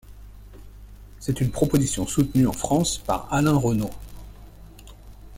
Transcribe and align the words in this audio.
C'est 1.19 1.41
une 1.41 1.51
position 1.51 2.07
soutenue, 2.07 2.47
en 2.47 2.51
France, 2.53 2.97
par 2.97 3.31
Alain 3.31 3.55
Renaut. 3.55 3.91